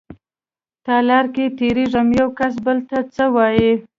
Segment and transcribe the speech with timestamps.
[0.85, 3.71] تالار کې تېرېږم يوکس بل ته څه وايي.